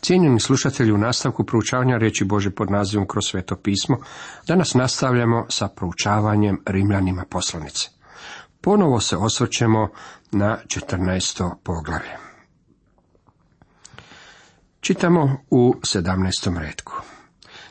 [0.00, 3.96] Cijenjeni slušatelji, u nastavku proučavanja riječi Bože pod nazivom kroz sveto pismo,
[4.46, 7.88] danas nastavljamo sa proučavanjem Rimljanima poslanice.
[8.60, 9.88] Ponovo se osvrćemo
[10.32, 11.54] na 14.
[11.62, 12.16] poglavlje.
[14.80, 16.58] Čitamo u 17.
[16.58, 16.92] redku.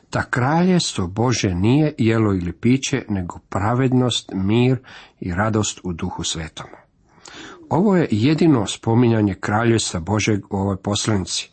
[0.10, 4.78] Ta kraljestvo Bože nije jelo ili piće, nego pravednost, mir
[5.20, 6.66] i radost u duhu svetom.
[7.70, 11.52] Ovo je jedino spominjanje kraljevstva Božeg u ovoj poslanici.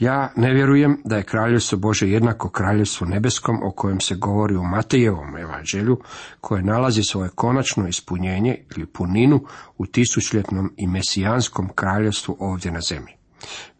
[0.00, 4.62] Ja ne vjerujem da je kraljevstvo Bože jednako kraljevstvu nebeskom o kojem se govori u
[4.62, 6.00] Matejevom evanđelju,
[6.40, 9.40] koje nalazi svoje konačno ispunjenje ili puninu
[9.78, 13.12] u tisućljetnom i mesijanskom kraljevstvu ovdje na zemlji.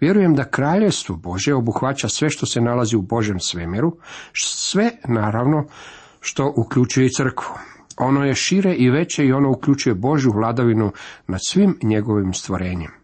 [0.00, 3.96] Vjerujem da kraljevstvo Bože obuhvaća sve što se nalazi u Božem svemiru,
[4.44, 5.66] sve naravno
[6.20, 7.54] što uključuje i crkvu.
[7.96, 10.92] Ono je šire i veće i ono uključuje Božju vladavinu
[11.26, 12.97] nad svim njegovim stvorenjem.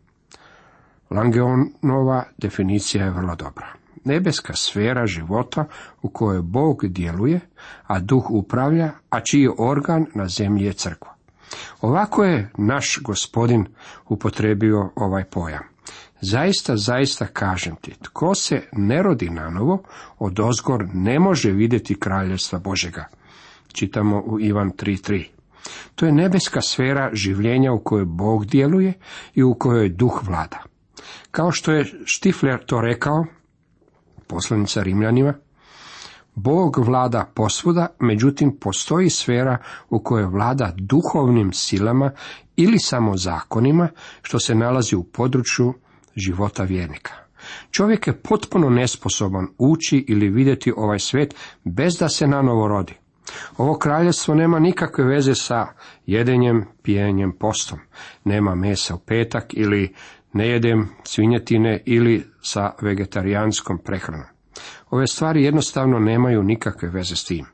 [1.15, 3.67] Langeonova definicija je vrlo dobra.
[4.05, 5.65] Nebeska sfera života
[6.03, 7.41] u kojoj Bog djeluje,
[7.87, 11.15] a duh upravlja, a čiji organ na zemlji je crkva.
[11.81, 13.67] Ovako je naš gospodin
[14.09, 15.63] upotrebio ovaj pojam.
[16.21, 19.83] Zaista, zaista kažem ti, tko se ne rodi nanovo,
[20.19, 23.05] od ozgor ne može vidjeti kraljevstva Božega.
[23.73, 25.25] Čitamo u Ivan 3.3.
[25.95, 28.93] To je nebeska sfera življenja u kojoj Bog djeluje
[29.35, 30.74] i u kojoj duh vlada.
[31.35, 33.27] Kao što je Štifler to rekao,
[34.27, 35.35] poslanica Rimljanima,
[36.35, 39.59] Bog vlada posvuda, međutim postoji sfera
[39.91, 42.11] u kojoj vlada duhovnim silama
[42.57, 43.89] ili samo zakonima,
[44.23, 45.75] što se nalazi u području
[46.17, 47.13] života vjernika.
[47.71, 52.95] Čovjek je potpuno nesposoban ući ili vidjeti ovaj svijet bez da se nanovo rodi.
[53.57, 55.67] Ovo kraljevstvo nema nikakve veze sa
[56.07, 57.79] jedenjem, pijenjem, postom.
[58.25, 59.95] Nema mesa u petak ili
[60.35, 64.27] ne jedem svinjetine ili sa vegetarijanskom prehranom.
[64.91, 67.47] Ove stvari jednostavno nemaju nikakve veze s tim.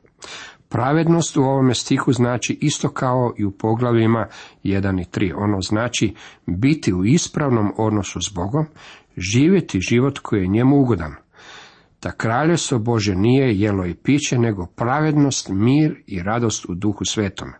[0.69, 4.27] Pravednost u ovome stihu znači isto kao i u poglavljima
[4.63, 5.33] 1 i 3.
[5.37, 6.13] Ono znači
[6.45, 8.65] biti u ispravnom odnosu s Bogom,
[9.17, 11.15] živjeti život koji je njemu ugodan.
[11.99, 17.53] Ta kraljevstvo Bože nije jelo i piće, nego pravednost, mir i radost u duhu svetome.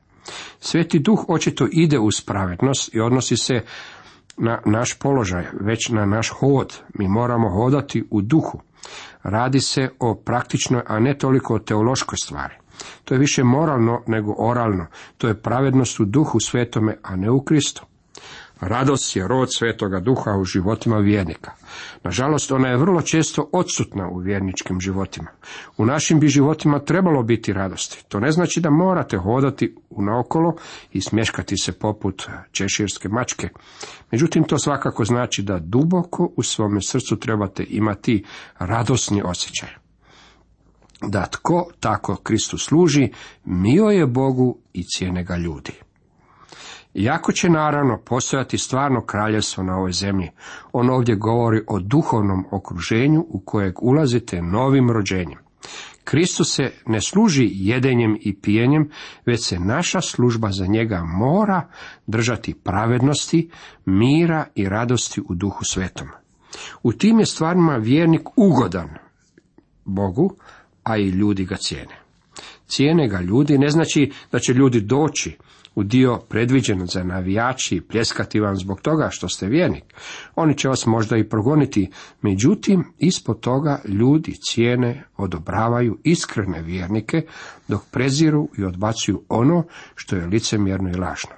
[0.59, 3.61] Sveti duh očito ide uz pravednost i odnosi se
[4.37, 6.81] na naš položaj, već na naš hod.
[6.93, 8.61] Mi moramo hodati u duhu.
[9.23, 12.55] Radi se o praktičnoj, a ne toliko o teološkoj stvari.
[13.03, 14.85] To je više moralno nego oralno.
[15.17, 17.85] To je pravednost u duhu svetome, a ne u Kristu.
[18.61, 21.51] Radost je rod svetoga duha u životima vjernika.
[22.03, 25.27] Nažalost, ona je vrlo često odsutna u vjerničkim životima.
[25.77, 28.03] U našim bi životima trebalo biti radosti.
[28.07, 30.55] To ne znači da morate hodati naokolo
[30.91, 33.49] i smješkati se poput češirske mačke.
[34.11, 38.23] Međutim, to svakako znači da duboko u svome srcu trebate imati
[38.59, 39.69] radosni osjećaj.
[41.07, 43.09] Da tko tako Kristu služi,
[43.45, 45.71] mio je Bogu i cijene ga ljudi.
[46.93, 50.29] Iako će naravno postojati stvarno kraljevstvo na ovoj zemlji,
[50.71, 55.39] on ovdje govori o duhovnom okruženju u kojeg ulazite novim rođenjem.
[56.03, 58.89] Kristus se ne služi jedenjem i pijenjem,
[59.25, 61.67] već se naša služba za njega mora
[62.07, 63.49] držati pravednosti,
[63.85, 66.07] mira i radosti u duhu svetom.
[66.83, 68.89] U tim je stvarima vjernik ugodan
[69.85, 70.35] Bogu,
[70.83, 71.95] a i ljudi ga cijene.
[72.67, 75.37] Cijene ga ljudi ne znači da će ljudi doći
[75.75, 79.83] u dio predviđen za navijači i pljeskati vam zbog toga što ste vjernik.
[80.35, 87.25] Oni će vas možda i progoniti, međutim, ispod toga ljudi cijene odobravaju iskrene vjernike,
[87.67, 89.63] dok preziru i odbacuju ono
[89.95, 91.31] što je licemjerno i lažno.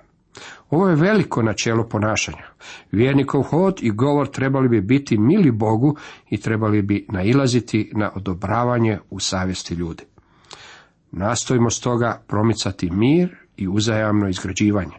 [0.70, 2.46] Ovo je veliko načelo ponašanja.
[2.92, 5.98] Vjernikov hod i govor trebali bi biti mili Bogu
[6.30, 10.04] i trebali bi nailaziti na odobravanje u savjesti ljudi.
[11.12, 14.96] Nastojimo stoga promicati mir i uzajamno izgrađivanje.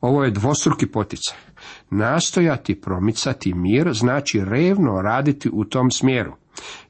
[0.00, 1.36] Ovo je dvostruki poticaj.
[1.90, 6.32] Nastojati promicati mir znači revno raditi u tom smjeru.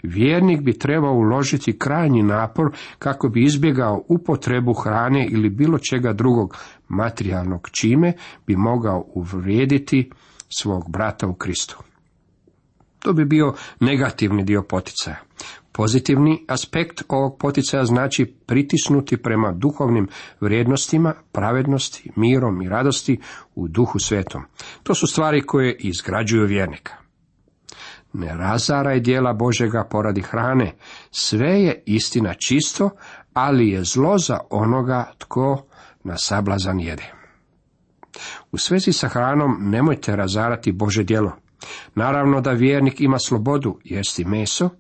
[0.03, 6.57] Vjernik bi trebao uložiti krajnji napor kako bi izbjegao upotrebu hrane ili bilo čega drugog
[6.89, 8.13] materijalnog čime
[8.47, 10.11] bi mogao uvrijediti
[10.59, 11.79] svog brata u Kristu.
[12.99, 15.17] To bi bio negativni dio poticaja.
[15.77, 20.09] Pozitivni aspekt ovog poticaja znači pritisnuti prema duhovnim
[20.41, 23.21] vrijednostima, pravednosti, mirom i radosti
[23.55, 24.43] u duhu svetom.
[24.83, 26.93] To su stvari koje izgrađuju vjernika.
[28.13, 30.75] Ne razaraj dijela Božega poradi hrane,
[31.11, 32.91] sve je istina čisto,
[33.33, 35.67] ali je zlo za onoga tko
[36.05, 37.13] na sablazan jede.
[38.53, 41.33] U svezi sa hranom nemojte razarati Bože djelo.
[41.95, 44.71] Naravno da vjernik ima slobodu jesti meso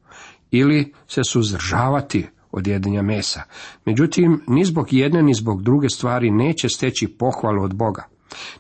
[0.59, 3.43] ili se suzdržavati od jedenja mesa.
[3.85, 8.07] Međutim, ni zbog jedne ni zbog druge stvari neće steći pohvalu od Boga.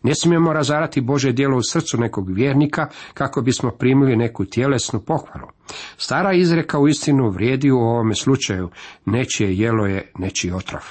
[0.02, 5.48] Ne smijemo razarati Bože djelo u srcu nekog vjernika kako bismo primili neku tjelesnu pohvalu.
[5.96, 8.70] Stara izreka u istinu vrijedi u ovome slučaju,
[9.06, 10.82] nečije jelo je nečiji otrov.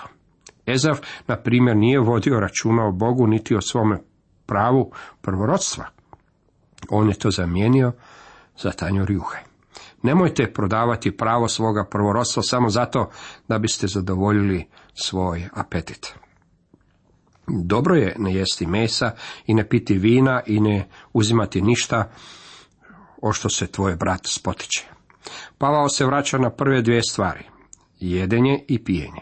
[0.66, 4.00] Ezav, na primjer, nije vodio računa o Bogu niti o svome
[4.46, 4.92] pravu
[5.22, 5.86] prvorodstva.
[6.90, 7.92] On je to zamijenio
[8.58, 9.38] za tanju rjuhe.
[10.06, 13.10] Nemojte prodavati pravo svoga prvorodstva samo zato
[13.48, 16.14] da biste zadovoljili svoj apetit.
[17.48, 19.12] Dobro je ne jesti mesa
[19.46, 22.12] i ne piti vina i ne uzimati ništa
[23.22, 24.86] o što se tvoj brat spotiče.
[25.58, 27.44] Pavao se vraća na prve dvije stvari,
[28.00, 29.22] jedenje i pijenje.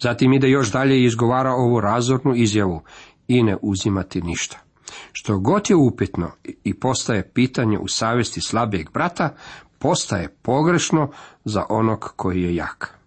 [0.00, 2.82] Zatim ide još dalje i izgovara ovu razornu izjavu
[3.28, 4.58] i ne uzimati ništa.
[5.12, 6.30] Što god je upitno
[6.64, 9.34] i postaje pitanje u savjesti slabijeg brata,
[9.82, 11.10] postaje pogrešno
[11.44, 12.98] za onog koji je jak.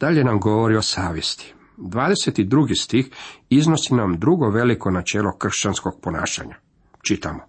[0.00, 1.54] Dalje nam govori o savjesti.
[1.78, 2.82] 22.
[2.82, 3.10] stih
[3.48, 6.54] iznosi nam drugo veliko načelo kršćanskog ponašanja.
[7.02, 7.40] Čitamo.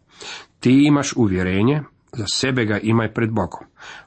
[0.59, 1.81] Ti imaš uvjerenje,
[2.13, 3.65] za sebe ga imaj pred Bogom.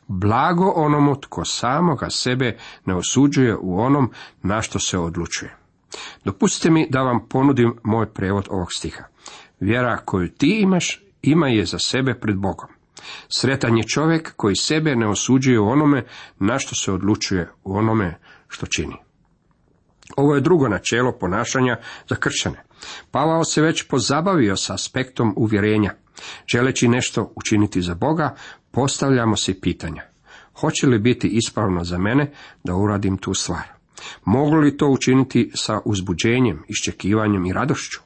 [0.09, 4.11] Blago onomu tko samoga sebe ne osuđuje u onom
[4.43, 5.57] na što se odlučuje.
[6.25, 9.05] Dopustite mi da vam ponudim moj prevod ovog stiha.
[9.61, 12.80] Vjera koju ti imaš, ima je za sebe pred Bogom.
[13.29, 16.05] Sretan je čovjek koji sebe ne osuđuje u onome
[16.39, 18.97] na što se odlučuje, u onome što čini.
[20.17, 21.77] Ovo je drugo načelo ponašanja
[22.09, 22.63] za kršćane.
[23.11, 25.95] Pavao se već pozabavio sa aspektom uvjerenja.
[26.47, 28.35] Želeći nešto učiniti za Boga,
[28.71, 30.03] postavljamo se pitanja.
[30.61, 32.33] Hoće li biti ispravno za mene
[32.65, 33.69] da uradim tu stvar?
[34.25, 38.01] Mogu li to učiniti sa uzbuđenjem, iščekivanjem i radošću?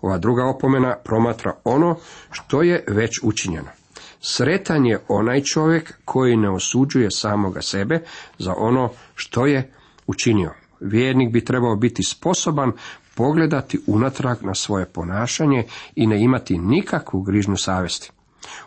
[0.00, 1.96] Ova druga opomena promatra ono
[2.30, 3.81] što je već učinjeno.
[4.24, 8.00] Sretan je onaj čovjek koji ne osuđuje samoga sebe
[8.38, 9.72] za ono što je
[10.06, 10.52] učinio.
[10.80, 12.72] Vjernik bi trebao biti sposoban
[13.14, 15.64] pogledati unatrag na svoje ponašanje
[15.96, 18.10] i ne imati nikakvu grižnu savjesti.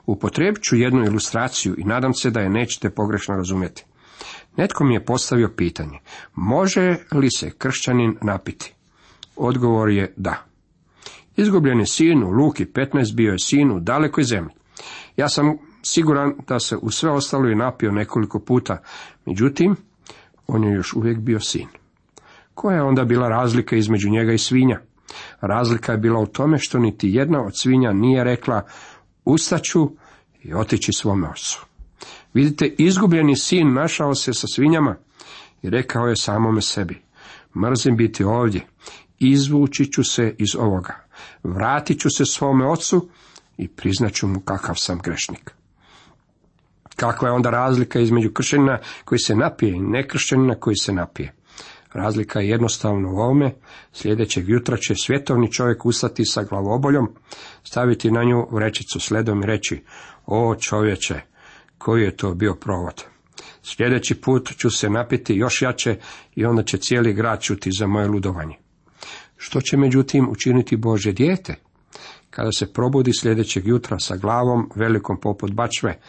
[0.05, 3.85] Upotrijebit ću jednu ilustraciju i nadam se da je nećete pogrešno razumjeti.
[4.57, 5.99] Netko mi je postavio pitanje,
[6.35, 8.73] može li se kršćanin napiti?
[9.35, 10.45] Odgovor je da.
[11.35, 14.53] Izgubljeni sin u Luki 15 bio je sin u dalekoj zemlji.
[15.17, 18.77] Ja sam siguran da se u sve ostalo i napio nekoliko puta,
[19.25, 19.75] međutim,
[20.47, 21.67] on je još uvijek bio sin.
[22.53, 24.81] Koja je onda bila razlika između njega i svinja?
[25.41, 28.61] Razlika je bila u tome što niti jedna od svinja nije rekla
[29.25, 29.89] ustaću
[30.43, 31.65] i otići svome ocu.
[32.33, 34.95] Vidite, izgubljeni sin našao se sa svinjama
[35.61, 37.01] i rekao je samome sebi,
[37.55, 38.61] mrzim biti ovdje,
[39.19, 41.07] izvući ću se iz ovoga,
[41.43, 43.09] vratit ću se svome ocu
[43.57, 45.51] i priznaću mu kakav sam grešnik.
[46.95, 51.33] Kakva je onda razlika između kršćanina koji se napije i nekršćanina koji se napije?
[51.93, 53.55] Razlika je jednostavno u ovome,
[53.93, 57.07] sljedećeg jutra će svjetovni čovjek ustati sa glavoboljom,
[57.63, 59.83] staviti na nju vrećicu sledom i reći,
[60.25, 61.21] o čovječe,
[61.77, 63.03] koji je to bio provod.
[63.63, 65.95] Sljedeći put ću se napiti još jače
[66.35, 68.55] i onda će cijeli grad čuti za moje ludovanje.
[69.37, 71.55] Što će međutim učiniti Bože dijete?
[72.35, 75.99] Kada se probudi sljedećeg jutra sa glavom velikom poput bačve,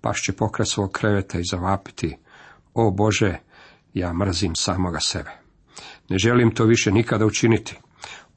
[0.00, 2.16] paš će pokraj svog kreveta i zavapiti,
[2.74, 3.38] o Bože,
[3.94, 5.30] ja mrzim samoga sebe.
[6.08, 7.76] Ne želim to više nikada učiniti.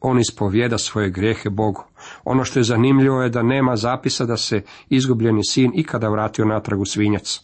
[0.01, 1.83] On ispovjeda svoje grijehe Bogu.
[2.23, 6.79] Ono što je zanimljivo je da nema zapisa da se izgubljeni sin ikada vratio natrag
[6.79, 7.39] u svinjac.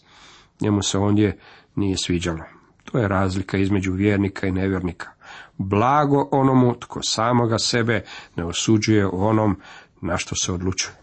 [0.60, 1.38] Njemu se ondje
[1.74, 2.44] nije sviđalo.
[2.84, 5.08] To je razlika između vjernika i nevjernika.
[5.56, 8.04] Blago onomu tko samoga sebe
[8.36, 9.60] ne osuđuje u onom
[10.00, 10.94] na što se odlučuje.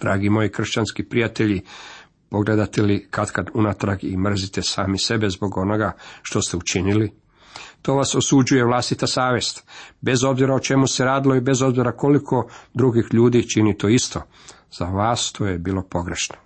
[0.00, 1.62] Dragi moji kršćanski prijatelji,
[2.30, 7.12] Pogledate li kad kad unatrag i mrzite sami sebe zbog onoga što ste učinili?
[7.82, 9.64] To vas osuđuje vlastita savjest,
[10.00, 14.22] bez obzira o čemu se radilo i bez obzira koliko drugih ljudi čini to isto.
[14.78, 16.36] Za vas to je bilo pogrešno.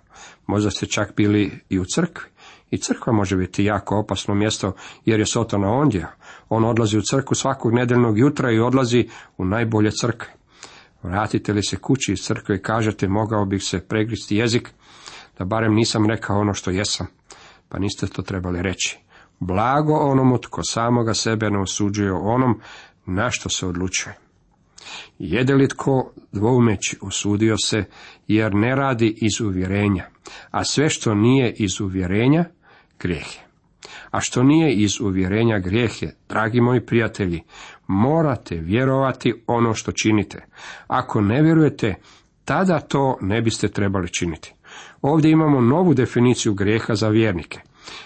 [0.47, 2.29] Možda ste čak bili i u crkvi.
[2.71, 4.75] I crkva može biti jako opasno mjesto
[5.05, 6.07] jer je Sotona ondje.
[6.49, 10.42] On odlazi u crkvu svakog nedeljnog jutra i odlazi u najbolje crkve.
[11.03, 14.69] Vratite li se kući iz crkve i kažete mogao bih se pregristi jezik,
[15.37, 17.07] da barem nisam rekao ono što jesam,
[17.69, 18.99] pa niste to trebali reći.
[19.39, 22.61] Blago onomu tko samoga sebe ne osuđuje onom
[23.05, 24.15] na što se odlučuje.
[25.19, 27.83] Jede li tko dvoumeći osudio se,
[28.27, 30.09] jer ne radi iz uvjerenja,
[30.51, 32.45] a sve što nije iz uvjerenja,
[32.99, 33.42] grijeh je.
[34.11, 37.43] A što nije iz uvjerenja grijeh je, dragi moji prijatelji,
[37.87, 40.45] morate vjerovati ono što činite.
[40.87, 41.95] Ako ne vjerujete,
[42.45, 44.53] tada to ne biste trebali činiti.
[45.01, 47.59] Ovdje imamo novu definiciju grijeha za vjernike.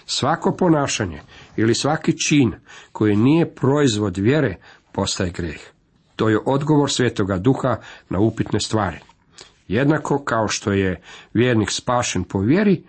[0.06, 1.20] Svako ponašanje
[1.56, 2.52] ili svaki čin
[2.92, 4.56] koji nije proizvod vjere
[4.92, 5.60] postaje grijeh.
[6.16, 7.76] To je odgovor Svetoga Duha
[8.10, 8.98] na upitne stvari.
[9.68, 11.00] Jednako kao što je
[11.34, 12.82] vjernik spašen po vjeri,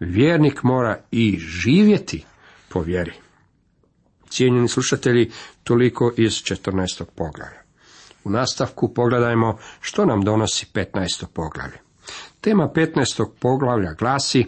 [0.00, 2.24] vjernik mora i živjeti
[2.74, 3.12] po vjeri.
[4.28, 5.30] Cijenjeni slušatelji,
[5.64, 7.04] toliko iz 14.
[7.16, 7.62] poglavlja.
[8.24, 11.26] U nastavku pogledajmo što nam donosi 15.
[11.34, 11.78] poglavlje.
[12.40, 13.28] Tema 15.
[13.40, 14.46] poglavlja glasi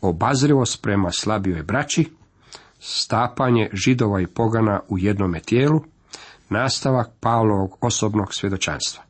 [0.00, 2.10] obazrivost prema slabijoj braći,
[2.80, 5.80] stapanje židova i pogana u jednome tijelu,
[6.48, 9.02] nastavak Pavlovog osobnog svjedočanstva.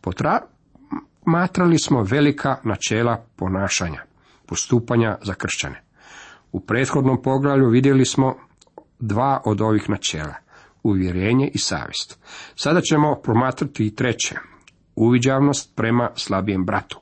[0.00, 4.02] Potratrali smo velika načela ponašanja,
[4.46, 5.83] postupanja za kršćane.
[6.54, 8.34] U prethodnom poglavlju vidjeli smo
[8.98, 10.34] dva od ovih načela,
[10.82, 12.18] uvjerenje i savjest.
[12.56, 14.34] Sada ćemo promatrati i treće,
[14.96, 17.00] uviđavnost prema slabijem bratu.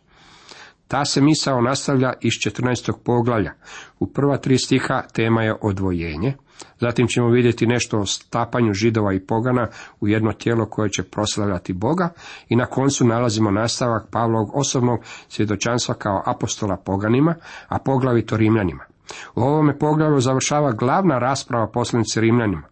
[0.88, 2.92] Ta se misao nastavlja iz 14.
[3.04, 3.52] poglavlja.
[3.98, 6.34] U prva tri stiha tema je odvojenje,
[6.80, 9.68] zatim ćemo vidjeti nešto o stapanju židova i pogana
[10.00, 12.12] u jedno tijelo koje će proslavljati Boga
[12.48, 17.34] i na koncu nalazimo nastavak Pavlovog osobnog svjedočanstva kao apostola poganima,
[17.68, 18.91] a poglavito Rimljanima.
[19.34, 22.62] U ovome poglavlju završava glavna rasprava poslanice Rimljanima.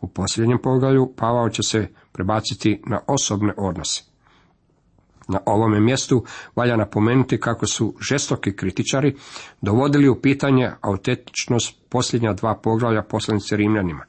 [0.00, 4.04] U posljednjem poglavlju Pavao će se prebaciti na osobne odnose.
[5.28, 6.24] Na ovome mjestu
[6.56, 9.16] valja napomenuti kako su žestoki kritičari
[9.60, 14.04] dovodili u pitanje autentičnost posljednja dva poglavlja poslanice Rimljanima.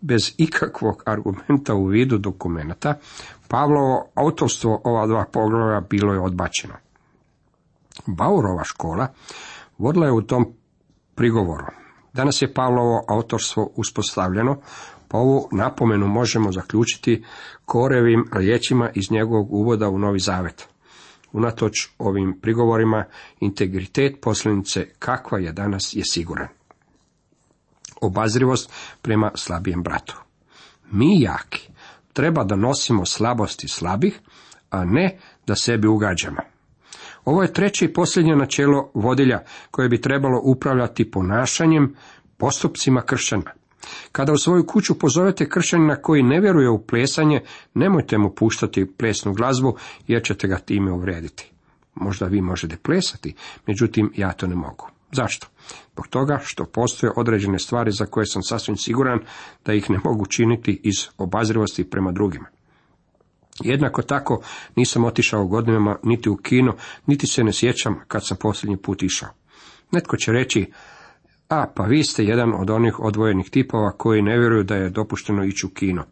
[0.00, 2.94] Bez ikakvog argumenta u vidu dokumenata,
[3.48, 6.74] Pavlovo autorstvo ova dva poglavlja bilo je odbačeno.
[8.06, 9.08] Baurova škola
[9.78, 10.55] vodila je u tom
[11.16, 11.66] prigovoru.
[12.12, 14.60] Danas je Pavlovo autorstvo uspostavljeno,
[15.08, 17.24] pa ovu napomenu možemo zaključiti
[17.64, 20.68] korevim riječima iz njegovog uvoda u Novi Zavet.
[21.32, 23.04] Unatoč ovim prigovorima,
[23.40, 26.48] integritet poslanice kakva je danas je siguran.
[28.00, 30.16] Obazrivost prema slabijem bratu.
[30.90, 31.68] Mi jaki
[32.12, 34.20] treba da nosimo slabosti slabih,
[34.70, 36.55] a ne da sebi ugađamo.
[37.26, 41.94] Ovo je treće i posljednje načelo vodilja koje bi trebalo upravljati ponašanjem,
[42.36, 43.52] postupcima kršćana.
[44.12, 47.40] Kada u svoju kuću pozovete kršćanina koji ne vjeruje u plesanje,
[47.74, 51.52] nemojte mu puštati plesnu glazbu jer ćete ga time uvrijediti.
[51.94, 53.34] Možda vi možete plesati,
[53.66, 54.88] međutim ja to ne mogu.
[55.12, 55.46] Zašto?
[55.92, 59.18] Zbog toga što postoje određene stvari za koje sam sasvim siguran
[59.64, 62.55] da ih ne mogu činiti iz obazrivosti prema drugima.
[63.64, 64.42] Jednako tako
[64.76, 66.74] nisam otišao godinama niti u kino,
[67.06, 69.28] niti se ne sjećam kad sam posljednji put išao.
[69.92, 70.72] Netko će reći,
[71.48, 75.44] a pa vi ste jedan od onih odvojenih tipova koji ne vjeruju da je dopušteno
[75.44, 76.04] ići u kino.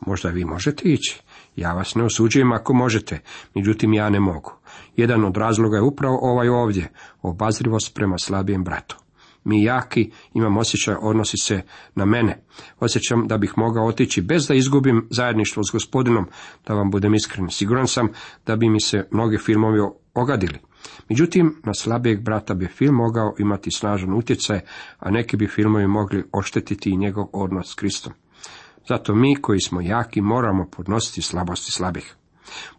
[0.00, 1.22] Možda vi možete ići.
[1.56, 3.20] Ja vas ne osuđujem ako možete,
[3.54, 4.52] međutim ja ne mogu.
[4.96, 8.96] Jedan od razloga je upravo ovaj ovdje, obazrivost prema slabijem bratu.
[9.44, 11.62] Mi jaki imam osjećaj odnosi se
[11.94, 12.44] na mene.
[12.80, 16.26] Osjećam da bih mogao otići bez da izgubim zajedništvo s gospodinom,
[16.66, 17.50] da vam budem iskren.
[17.50, 18.08] Siguran sam
[18.46, 19.80] da bi mi se mnogi filmovi
[20.14, 20.58] ogadili.
[21.08, 24.60] Međutim, na slabijeg brata bi film mogao imati snažan utjecaj,
[24.98, 28.12] a neki bi filmovi mogli oštetiti i njegov odnos s Kristom.
[28.88, 32.16] Zato mi koji smo jaki moramo podnositi slabosti slabih.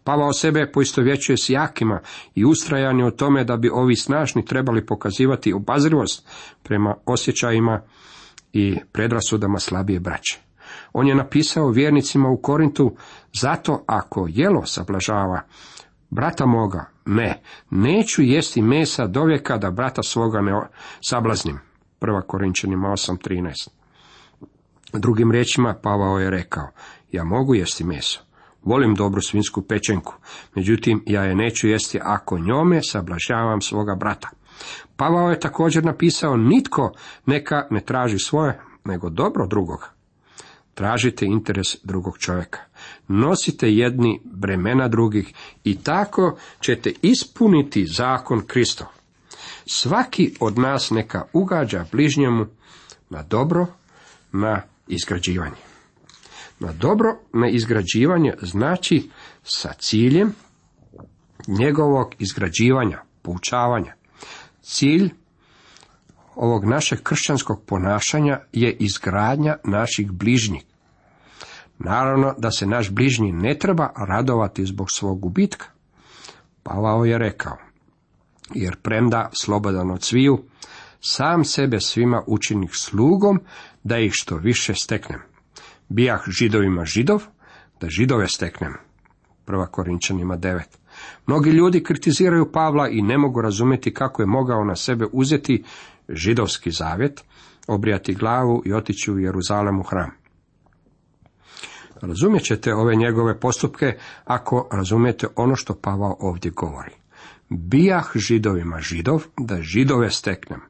[0.04, 2.00] Pavao sebe poistovjećuje s jakima
[2.34, 6.28] i ustrajan je u tome da bi ovi snažni trebali pokazivati obazrivost
[6.62, 7.82] prema osjećajima
[8.52, 10.40] i predrasudama slabije braće.
[10.92, 12.96] On je napisao vjernicima u Korintu,
[13.40, 15.40] zato ako jelo sablažava
[16.10, 20.52] brata moga, ne, neću jesti mesa do vijeka da brata svoga ne
[21.00, 21.58] sablaznim.
[21.98, 23.68] Prva Korinčanima 8.13
[24.92, 26.68] Drugim riječima Pavao je rekao,
[27.12, 28.20] ja mogu jesti meso,
[28.64, 30.14] volim dobru svinsku pečenku,
[30.54, 34.30] međutim ja je neću jesti ako njome sablažavam svoga brata.
[34.96, 36.92] Pavao je također napisao, nitko
[37.26, 39.86] neka ne traži svoje, nego dobro drugoga.
[40.74, 42.60] Tražite interes drugog čovjeka.
[43.08, 48.86] Nosite jedni bremena drugih i tako ćete ispuniti zakon Kristov.
[49.66, 52.46] Svaki od nas neka ugađa bližnjemu
[53.10, 53.66] na dobro,
[54.32, 55.71] na izgrađivanje.
[56.62, 59.10] Na dobro na izgrađivanje znači
[59.42, 60.34] sa ciljem
[61.46, 63.94] njegovog izgrađivanja, poučavanja.
[64.60, 65.10] Cilj
[66.34, 70.62] ovog našeg kršćanskog ponašanja je izgradnja naših bližnjih.
[71.78, 75.66] Naravno da se naš bližnji ne treba radovati zbog svog gubitka.
[76.62, 77.56] Pavao je rekao,
[78.54, 80.44] jer premda slobodan od sviju,
[81.00, 83.40] sam sebe svima učinih slugom,
[83.84, 85.31] da ih što više steknem.
[85.92, 87.22] Bijah židovima židov,
[87.80, 88.72] da židove steknem.
[89.44, 90.60] Prva Korinčanima 9.
[91.26, 95.64] Mnogi ljudi kritiziraju Pavla i ne mogu razumjeti kako je mogao na sebe uzeti
[96.08, 97.24] židovski zavjet,
[97.66, 100.10] obrijati glavu i otići u Jeruzalem u hram.
[102.00, 106.92] Razumjet ćete ove njegove postupke ako razumijete ono što Pavao ovdje govori.
[107.48, 110.60] Bijah židovima židov, da židove steknem.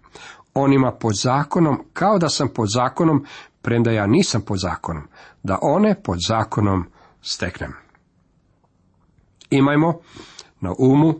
[0.55, 3.25] Onima pod zakonom, kao da sam pod zakonom,
[3.63, 5.03] premda ja nisam pod zakonom,
[5.43, 6.85] da one pod zakonom
[7.23, 7.73] steknem.
[9.51, 10.01] Imajmo
[10.61, 11.15] na umu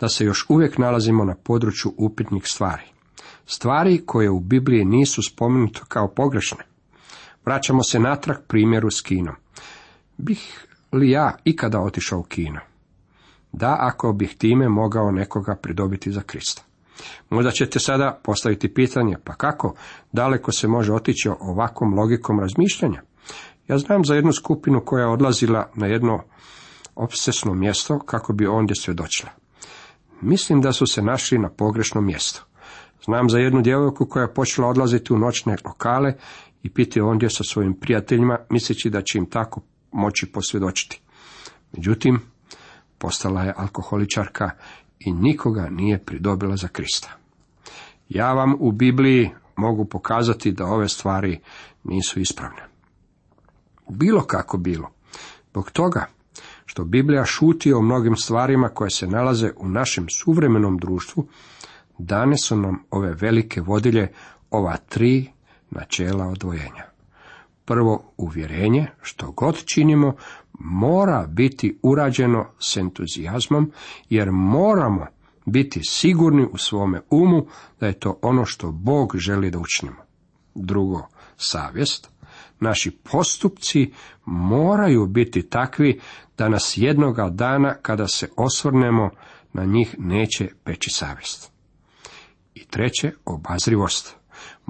[0.00, 2.82] da se još uvijek nalazimo na području upitnih stvari.
[3.46, 6.64] Stvari koje u Bibliji nisu spomenute kao pogrešne.
[7.44, 9.34] Vraćamo se natrag primjeru s Kinom.
[10.16, 12.60] Bih li ja ikada otišao u Kino?
[13.52, 16.62] Da, ako bih time mogao nekoga pridobiti za Krista.
[17.30, 19.74] Možda ćete sada postaviti pitanje, pa kako
[20.12, 23.02] daleko se može otići ovakvom logikom razmišljanja?
[23.68, 26.22] Ja znam za jednu skupinu koja je odlazila na jedno
[26.94, 29.30] obsesno mjesto kako bi ondje svjedočila.
[30.20, 32.44] Mislim da su se našli na pogrešnom mjestu.
[33.04, 36.14] Znam za jednu djevojku koja je počela odlaziti u noćne lokale
[36.62, 39.60] i piti ondje sa svojim prijateljima, misleći da će im tako
[39.92, 41.00] moći posvjedočiti.
[41.72, 42.20] Međutim,
[42.98, 44.50] postala je alkoholičarka
[45.00, 47.16] i nikoga nije pridobila za Krista.
[48.08, 51.40] Ja vam u Bibliji mogu pokazati da ove stvari
[51.84, 52.62] nisu ispravne.
[53.88, 54.90] Bilo kako bilo.
[55.50, 56.06] Zbog toga
[56.66, 61.26] što Biblija šuti o mnogim stvarima koje se nalaze u našem suvremenom društvu,
[61.98, 64.12] dane su nam ove velike vodilje,
[64.50, 65.30] ova tri
[65.70, 66.84] načela odvojenja.
[67.68, 70.16] Prvo uvjerenje, što god činimo,
[70.58, 73.72] mora biti urađeno s entuzijazmom,
[74.10, 75.06] jer moramo
[75.46, 77.46] biti sigurni u svome umu
[77.80, 79.96] da je to ono što Bog želi da učinimo.
[80.54, 82.10] Drugo, savjest.
[82.60, 83.92] Naši postupci
[84.24, 86.00] moraju biti takvi
[86.38, 89.10] da nas jednoga dana kada se osvrnemo
[89.52, 91.52] na njih neće peći savjest.
[92.54, 94.17] I treće, obazrivost.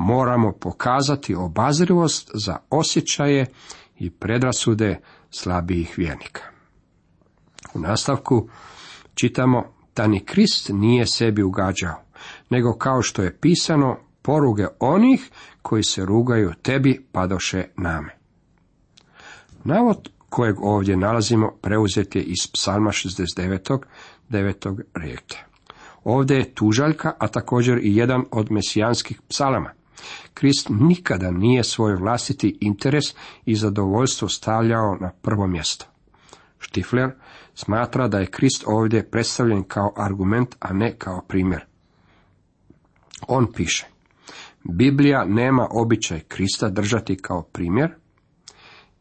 [0.01, 3.47] Moramo pokazati obazrivost za osjećaje
[3.99, 6.43] i predrasude slabijih vjernika.
[7.75, 8.49] U nastavku
[9.15, 9.65] čitamo
[9.97, 12.03] da ni Krist nije sebi ugađao,
[12.51, 15.31] nego kao što je pisano, poruge onih
[15.63, 18.17] koji se rugaju tebi padoše name.
[19.65, 23.79] Navod kojeg ovdje nalazimo preuzet je iz psalma 69.
[24.31, 24.83] 9.
[24.95, 25.39] rijeke.
[26.05, 29.78] Ovdje je tužaljka, a također i jedan od mesijanskih psalama.
[30.35, 33.05] Krist nikada nije svoj vlastiti interes
[33.45, 35.87] i zadovoljstvo stavljao na prvo mjesto.
[36.59, 37.11] Štifler
[37.55, 41.65] smatra da je Krist ovdje predstavljen kao argument, a ne kao primjer.
[43.29, 43.87] On piše,
[44.65, 47.95] Biblija nema običaj Krista držati kao primjer,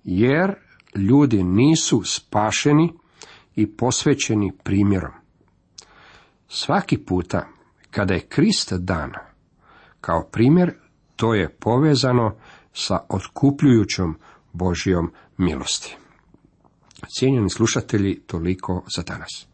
[0.03, 0.55] jer
[0.95, 2.93] ljudi nisu spašeni
[3.55, 5.12] i posvećeni primjerom.
[6.47, 7.47] Svaki puta
[7.91, 9.12] kada je Krist dan
[10.01, 10.73] kao primjer,
[11.17, 12.36] to je povezano
[12.73, 14.19] sa otkupljujućom
[14.53, 15.97] Božjom milosti.
[17.17, 19.46] Cijenjeni slušatelji, toliko za danas.